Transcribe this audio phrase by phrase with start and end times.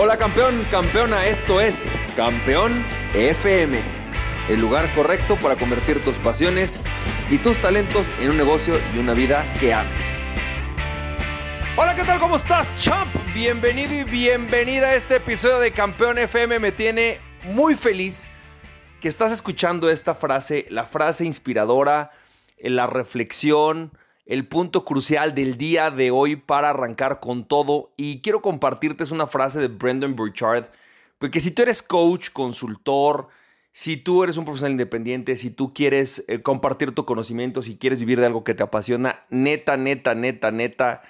[0.00, 3.80] Hola campeón, campeona, esto es Campeón FM,
[4.48, 6.84] el lugar correcto para convertir tus pasiones
[7.28, 10.20] y tus talentos en un negocio y una vida que ames.
[11.76, 12.20] Hola, ¿qué tal?
[12.20, 13.12] ¿Cómo estás, champ?
[13.34, 16.60] Bienvenido y bienvenida a este episodio de Campeón FM.
[16.60, 18.30] Me tiene muy feliz
[19.00, 22.12] que estás escuchando esta frase, la frase inspiradora,
[22.60, 23.90] la reflexión,
[24.28, 27.94] el punto crucial del día de hoy para arrancar con todo.
[27.96, 30.68] Y quiero compartirte es una frase de Brendan Burchard,
[31.18, 33.28] porque si tú eres coach, consultor,
[33.72, 37.98] si tú eres un profesional independiente, si tú quieres eh, compartir tu conocimiento, si quieres
[37.98, 41.02] vivir de algo que te apasiona, neta, neta, neta, neta,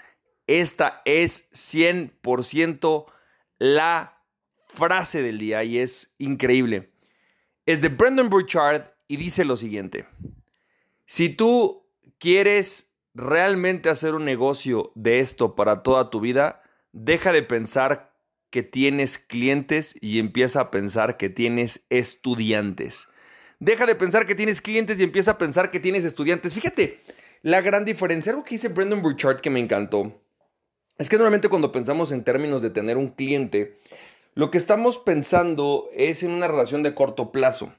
[0.46, 3.06] esta es 100%
[3.58, 4.22] la
[4.68, 6.92] frase del día y es increíble.
[7.66, 10.06] Es de Brendan Burchard y dice lo siguiente.
[11.04, 11.84] Si tú
[12.18, 12.87] quieres
[13.18, 18.12] realmente hacer un negocio de esto para toda tu vida, deja de pensar
[18.50, 23.08] que tienes clientes y empieza a pensar que tienes estudiantes.
[23.58, 26.54] Deja de pensar que tienes clientes y empieza a pensar que tienes estudiantes.
[26.54, 27.00] Fíjate,
[27.42, 30.22] la gran diferencia, algo que dice Brendan Burchard que me encantó,
[30.96, 33.78] es que normalmente cuando pensamos en términos de tener un cliente,
[34.34, 37.72] lo que estamos pensando es en una relación de corto plazo.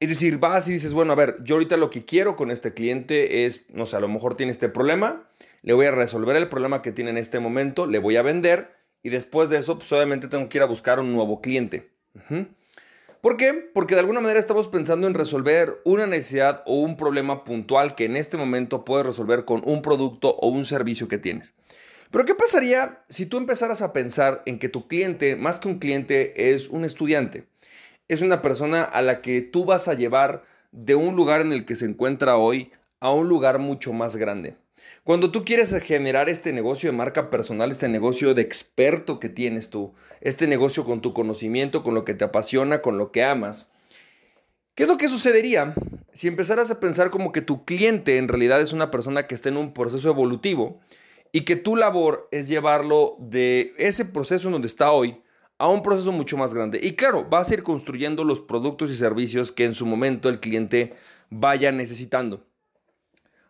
[0.00, 2.72] Es decir, vas y dices, bueno, a ver, yo ahorita lo que quiero con este
[2.72, 5.28] cliente es, no sé, a lo mejor tiene este problema,
[5.60, 8.74] le voy a resolver el problema que tiene en este momento, le voy a vender
[9.02, 11.90] y después de eso, pues obviamente tengo que ir a buscar un nuevo cliente.
[13.20, 13.52] ¿Por qué?
[13.52, 18.06] Porque de alguna manera estamos pensando en resolver una necesidad o un problema puntual que
[18.06, 21.52] en este momento puedes resolver con un producto o un servicio que tienes.
[22.10, 25.78] Pero ¿qué pasaría si tú empezaras a pensar en que tu cliente, más que un
[25.78, 27.44] cliente, es un estudiante?
[28.10, 31.64] Es una persona a la que tú vas a llevar de un lugar en el
[31.64, 34.56] que se encuentra hoy a un lugar mucho más grande.
[35.04, 39.70] Cuando tú quieres generar este negocio de marca personal, este negocio de experto que tienes
[39.70, 43.70] tú, este negocio con tu conocimiento, con lo que te apasiona, con lo que amas,
[44.74, 45.74] ¿qué es lo que sucedería
[46.12, 49.50] si empezaras a pensar como que tu cliente en realidad es una persona que está
[49.50, 50.80] en un proceso evolutivo
[51.30, 55.22] y que tu labor es llevarlo de ese proceso en donde está hoy
[55.60, 56.80] a un proceso mucho más grande.
[56.82, 60.40] Y claro, vas a ir construyendo los productos y servicios que en su momento el
[60.40, 60.94] cliente
[61.28, 62.42] vaya necesitando.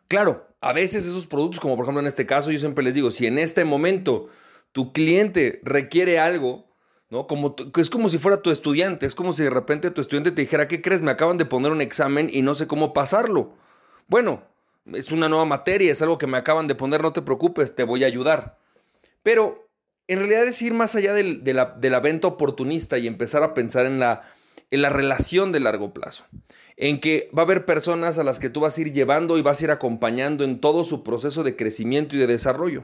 [0.09, 3.12] Claro, a veces esos productos, como por ejemplo en este caso, yo siempre les digo,
[3.12, 4.26] si en este momento
[4.72, 6.66] tu cliente requiere algo,
[7.10, 7.28] ¿no?
[7.28, 10.43] Como es como si fuera tu estudiante, es como si de repente tu estudiante te
[10.43, 11.03] dijera, ¿qué crees?
[11.03, 13.53] Me acaban de poner un examen y no sé cómo pasarlo.
[14.09, 14.43] Bueno,
[14.93, 17.84] es una nueva materia, es algo que me acaban de poner, no te preocupes, te
[17.84, 18.59] voy a ayudar.
[19.22, 19.69] Pero
[20.10, 24.00] en realidad es ir más allá de, la, venta oportunista y empezar a pensar en
[24.00, 24.22] la,
[24.71, 26.25] relación de largo plazo.
[26.76, 29.43] En que va a haber personas a las que tú vas a ir llevando y
[29.43, 32.82] vas a ir acompañando en todo su proceso de crecimiento y de desarrollo.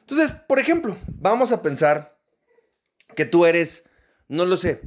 [0.00, 2.16] Entonces, por ejemplo, vamos a pensar
[3.14, 3.84] que tú eres,
[4.26, 4.80] no lo sé,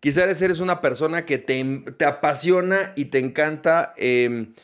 [0.00, 4.54] quizás eres una persona que te, te apasiona y te encanta em,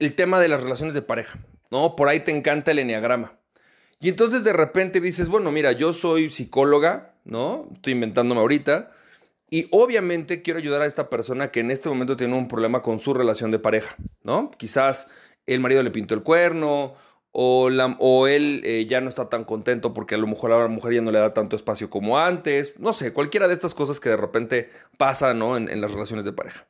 [0.00, 1.38] el tema de las relaciones de pareja,
[1.70, 1.94] ¿no?
[1.94, 3.38] Por ahí te encanta el enneagrama.
[4.02, 7.68] Y entonces de repente dices, bueno, mira, yo soy psicóloga, ¿no?
[7.72, 8.90] Estoy inventándome ahorita.
[9.48, 12.98] Y obviamente quiero ayudar a esta persona que en este momento tiene un problema con
[12.98, 14.50] su relación de pareja, ¿no?
[14.50, 15.08] Quizás
[15.46, 16.96] el marido le pintó el cuerno
[17.30, 20.94] o, él eh, ya no está tan contento porque a lo mejor a la mujer
[20.94, 22.80] ya no le da tanto espacio como antes.
[22.80, 25.56] No sé, cualquiera de estas cosas que de repente pasan, ¿no?
[25.56, 26.66] En, en las relaciones de pareja.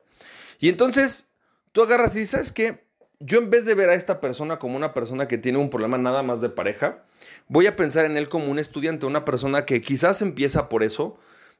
[0.59, 1.31] Y entonces
[1.71, 2.85] tú agarras y dices, ¿sabes qué?
[3.25, 5.97] Yo en vez de ver a esta persona como una persona que tiene un problema
[5.97, 7.03] nada más de pareja,
[7.47, 11.17] voy a pensar en él como un estudiante, una persona que quizás empieza por eso,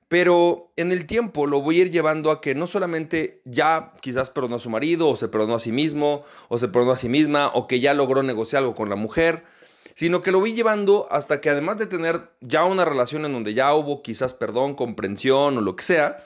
[0.10, 4.30] pero en el tiempo lo voy a ir llevando a que no solamente ya quizás
[4.30, 7.08] perdonó a su marido, o se perdonó a sí mismo, o se perdonó a sí
[7.08, 9.46] misma, o que ya logró negociar algo con la mujer,
[9.96, 13.54] sino que lo voy llevando hasta que además de tener ya una relación en donde
[13.54, 16.18] ya hubo quizás perdón, comprensión o lo que sea,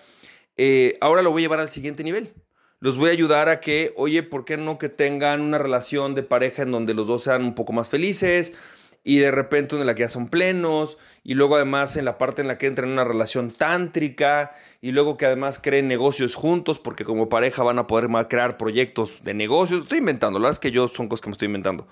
[0.55, 2.33] eh, ahora lo voy a llevar al siguiente nivel
[2.79, 6.23] los voy a ayudar a que, oye, ¿por qué no que tengan una relación de
[6.23, 8.53] pareja en donde los dos sean un poco más felices?
[9.03, 12.41] Y de repente en la que ya son plenos, y luego además en la parte
[12.41, 16.77] en la que entran en una relación tántrica, y luego que además creen negocios juntos,
[16.77, 19.83] porque como pareja van a poder crear proyectos de negocios.
[19.83, 21.87] Estoy inventando, la verdad es que yo son cosas que me estoy inventando.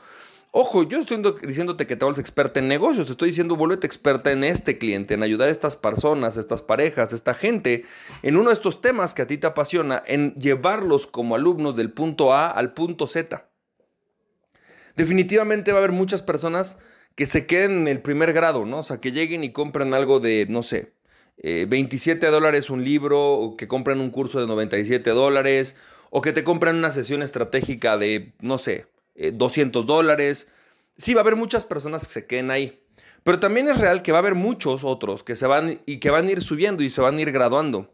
[0.57, 4.31] Ojo, yo estoy diciéndote que te vuelves experta en negocios, te estoy diciendo vuélvete experta
[4.31, 7.83] en este cliente, en ayudar a estas personas, estas parejas, esta gente,
[8.23, 11.91] en uno de estos temas que a ti te apasiona, en llevarlos como alumnos del
[11.91, 13.49] punto A al punto Z.
[14.95, 16.77] Definitivamente va a haber muchas personas
[17.15, 18.77] que se queden en el primer grado, ¿no?
[18.77, 20.93] O sea, que lleguen y compren algo de, no sé,
[21.43, 25.75] 27 eh, dólares un libro, o que compren un curso de 97 dólares,
[26.11, 30.47] o que te compren una sesión estratégica de, no sé, 200 eh, dólares.
[30.97, 32.81] Sí, va a haber muchas personas que se queden ahí.
[33.23, 36.11] Pero también es real que va a haber muchos otros que se van y que
[36.11, 37.89] van a ir subiendo y se van a ir graduando.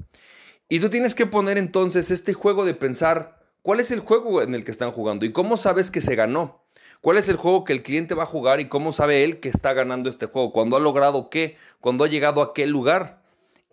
[0.68, 4.54] Y tú tienes que poner entonces este juego de pensar cuál es el juego en
[4.56, 6.62] el que están jugando y cómo sabes que se ganó.
[7.02, 9.50] ¿Cuál es el juego que el cliente va a jugar y cómo sabe él que
[9.50, 10.52] está ganando este juego?
[10.52, 11.58] ¿Cuándo ha logrado qué?
[11.80, 13.22] ¿Cuándo ha llegado a qué lugar?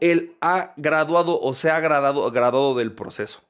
[0.01, 3.43] Él ha graduado o se ha graduado, graduado del proceso.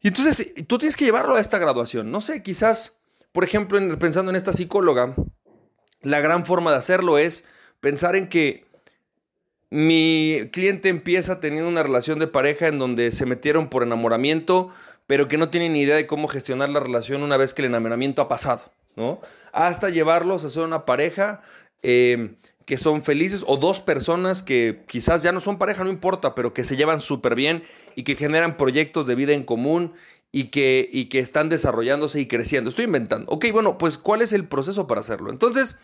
[0.00, 2.10] Y entonces tú tienes que llevarlo a esta graduación.
[2.10, 2.97] No sé, quizás,
[3.32, 5.14] por ejemplo, pensando en esta psicóloga,
[6.02, 7.44] la gran forma de hacerlo es
[7.80, 8.64] pensar en que
[9.70, 14.70] mi cliente empieza teniendo una relación de pareja en donde se metieron por enamoramiento,
[15.06, 17.66] pero que no tienen ni idea de cómo gestionar la relación una vez que el
[17.66, 18.62] enamoramiento ha pasado,
[18.96, 19.20] ¿no?
[19.52, 21.42] Hasta llevarlos a ser una pareja
[21.82, 22.34] eh,
[22.64, 26.52] que son felices o dos personas que quizás ya no son pareja, no importa, pero
[26.52, 27.62] que se llevan súper bien
[27.94, 29.94] y que generan proyectos de vida en común
[30.30, 32.68] y que, y que están desarrollándose y creciendo.
[32.68, 33.30] Estoy inventando.
[33.30, 35.30] Ok, bueno, pues ¿cuál es el proceso para hacerlo?
[35.30, 35.76] Entonces,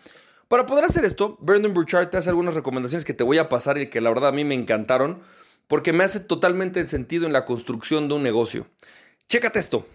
[0.47, 3.77] para poder hacer esto, Brandon Burchard te hace algunas recomendaciones que te voy a pasar
[3.77, 5.21] y que la verdad a mí me encantaron
[5.67, 8.67] porque me hace totalmente sentido en la construcción de un negocio.
[9.27, 9.87] Chécate esto.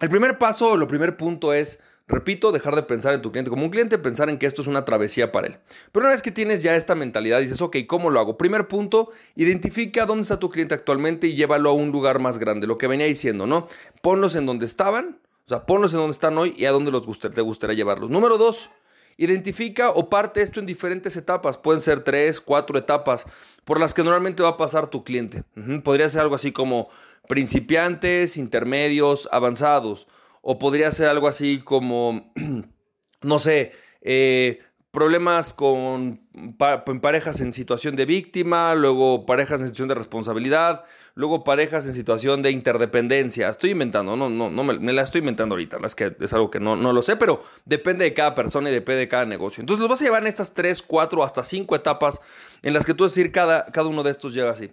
[0.00, 1.80] El primer paso, o el primer punto es
[2.10, 4.68] Repito, dejar de pensar en tu cliente como un cliente, pensar en que esto es
[4.68, 5.58] una travesía para él.
[5.92, 8.36] Pero una vez que tienes ya esta mentalidad, dices, ok, ¿cómo lo hago?
[8.36, 12.66] Primer punto, identifica dónde está tu cliente actualmente y llévalo a un lugar más grande.
[12.66, 13.68] Lo que venía diciendo, ¿no?
[14.02, 17.02] Ponlos en donde estaban, o sea, ponlos en donde están hoy y a dónde los
[17.20, 18.10] te gustaría llevarlos.
[18.10, 18.70] Número dos,
[19.16, 21.58] identifica o parte esto en diferentes etapas.
[21.58, 23.24] Pueden ser tres, cuatro etapas
[23.64, 25.44] por las que normalmente va a pasar tu cliente.
[25.84, 26.88] Podría ser algo así como
[27.28, 30.08] principiantes, intermedios, avanzados
[30.40, 32.32] o podría ser algo así como,
[33.22, 33.72] no sé,
[34.02, 34.60] eh,
[34.90, 36.26] problemas con
[37.00, 40.84] parejas en situación de víctima, luego parejas en situación de responsabilidad,
[41.14, 43.48] luego parejas en situación de interdependencia.
[43.48, 46.58] Estoy inventando, no, no, no me, la estoy inventando ahorita, es que es algo que
[46.58, 49.60] no, no lo sé, pero depende de cada persona y depende de cada negocio.
[49.60, 52.20] Entonces los vas a llevar en estas tres, cuatro, hasta cinco etapas
[52.62, 54.72] en las que tú decir cada, cada uno de estos llega así.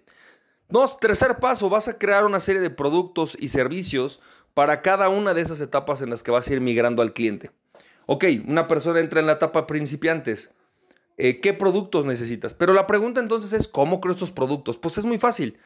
[0.70, 4.20] Dos, tercer paso, vas a crear una serie de productos y servicios
[4.58, 7.52] para cada una de esas etapas en las que vas a ir migrando al cliente.
[8.08, 10.50] Ok, una persona entra en la etapa principiantes.
[11.16, 12.56] Eh, ¿Qué productos necesitas?
[12.56, 14.80] Pero la pregunta entonces es, ¿cómo creo estos productos?
[14.80, 15.60] Pues es muy fácil.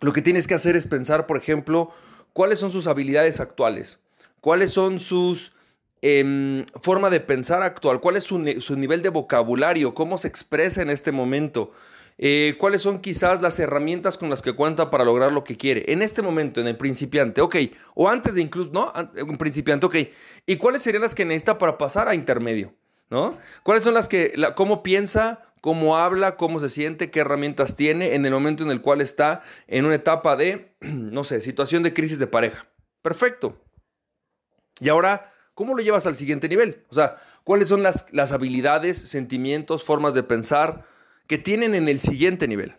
[0.00, 1.92] Lo que tienes que hacer es pensar, por ejemplo,
[2.32, 4.00] cuáles son sus habilidades actuales,
[4.40, 5.52] cuáles son sus
[6.00, 8.40] em, forma de pensar actual, cuál es su
[8.76, 11.70] nivel de vocabulario, cómo se expresa en este momento,
[12.18, 15.90] eh, cuáles son quizás las herramientas con las que cuenta para lograr lo que quiere.
[15.92, 17.56] En este momento, en el principiante, ok,
[17.94, 18.92] o antes de incluso, ¿no?
[19.26, 19.96] Un principiante, ok.
[20.46, 22.74] ¿Y cuáles serían las que necesita para pasar a intermedio?
[23.10, 23.36] ¿No?
[23.62, 28.24] ¿Cuáles son las que, cómo piensa, cómo habla, cómo se siente, qué herramientas tiene en
[28.24, 32.18] el momento en el cual está en una etapa de, no sé, situación de crisis
[32.18, 32.66] de pareja?
[33.02, 33.60] Perfecto.
[34.80, 36.84] Y ahora, ¿cómo lo llevas al siguiente nivel?
[36.88, 40.86] O sea, ¿cuáles son las, las habilidades, sentimientos, formas de pensar,
[41.26, 42.76] que tienen en el siguiente nivel.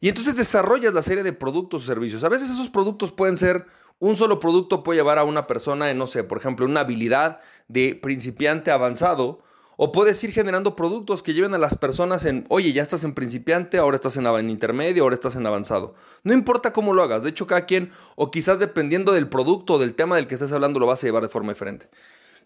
[0.00, 2.22] Y entonces desarrollas la serie de productos o servicios.
[2.24, 3.66] A veces esos productos pueden ser,
[3.98, 7.40] un solo producto puede llevar a una persona en, no sé, por ejemplo, una habilidad
[7.66, 9.42] de principiante avanzado,
[9.80, 13.14] o puedes ir generando productos que lleven a las personas en, oye, ya estás en
[13.14, 15.94] principiante, ahora estás en, en, intermedio, ahora estás en avanzado.
[16.24, 19.78] No importa cómo lo hagas, de hecho cada quien, o quizás dependiendo del producto o
[19.78, 21.88] del tema del que estés hablando, lo vas a llevar de forma diferente.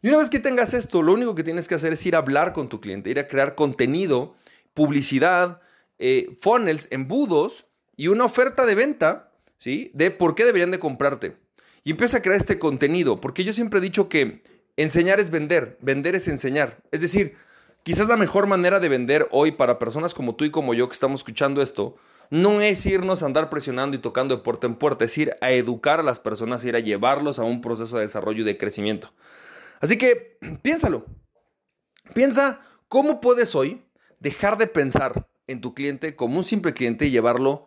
[0.03, 2.19] Y una vez que tengas esto, lo único que tienes que hacer es ir a
[2.19, 4.35] hablar con tu cliente, ir a crear contenido
[4.75, 5.61] publicidad,
[5.99, 9.91] eh, funnels, embudos y una oferta de venta, ¿sí?
[9.95, 11.37] De por qué deberían de comprarte.
[11.85, 14.43] Y empieza a crear este contenido, porque yo siempre he dicho que
[14.77, 16.83] enseñar es vender, vender es enseñar.
[16.91, 17.37] Es decir,
[17.83, 20.95] quizás la mejor manera de vender hoy para personas como tú y como yo que
[20.95, 21.97] estamos escuchando esto,
[22.31, 25.51] no es irnos a andar presionando y tocando de puerta en puerta, es ir a
[25.51, 29.13] educar a las personas, ir a llevarlos a un proceso de desarrollo y de crecimiento.
[29.81, 31.05] Así que piénsalo.
[32.15, 33.85] Piensa cómo puedes hoy
[34.23, 37.67] dejar de pensar en tu cliente como un simple cliente y llevarlo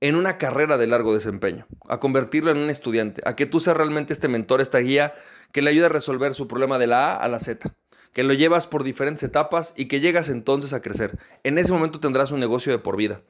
[0.00, 3.76] en una carrera de largo desempeño, a convertirlo en un estudiante, a que tú seas
[3.76, 5.14] realmente este mentor, esta guía
[5.50, 7.74] que le ayude a resolver su problema de la A a la Z,
[8.12, 11.18] que lo llevas por diferentes etapas y que llegas entonces a crecer.
[11.42, 13.22] En ese momento tendrás un negocio de por vida.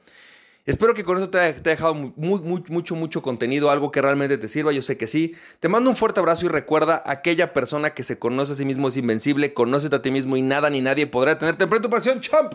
[0.65, 4.47] Espero que con eso te haya, dejado muy, mucho, mucho contenido, algo que realmente te
[4.47, 5.33] sirva, yo sé que sí.
[5.59, 8.87] Te mando un fuerte abrazo y recuerda, aquella persona que se conoce a sí mismo
[8.87, 12.19] es invencible, conócete a ti mismo y nada ni nadie podrá tenerte en tu pasión,
[12.19, 12.53] champ.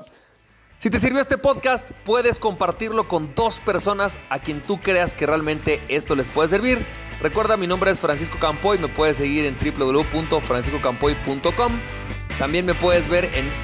[0.79, 5.25] Si te sirvió este podcast, puedes compartirlo con dos personas a quien tú creas que
[5.25, 6.85] realmente esto les puede servir.
[7.23, 11.73] Recuerda, mi nombre es Francisco Campoy, me puedes seguir en www.franciscocampoy.com.
[12.39, 13.64] También me puedes ver en